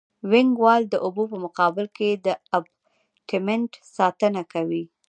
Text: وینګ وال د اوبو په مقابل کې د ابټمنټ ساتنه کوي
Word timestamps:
وینګ 0.31 0.53
وال 0.63 0.83
د 0.89 0.95
اوبو 1.05 1.23
په 1.31 1.37
مقابل 1.45 1.85
کې 1.97 2.09
د 2.25 2.27
ابټمنټ 2.57 3.71
ساتنه 3.95 4.41
کوي 4.53 4.83